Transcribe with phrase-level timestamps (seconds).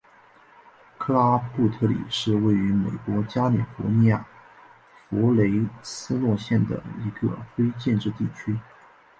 [0.97, 4.25] 克拉布特里是位于美国加利福尼亚州
[5.21, 8.57] 弗雷斯诺县的一个非建制地区。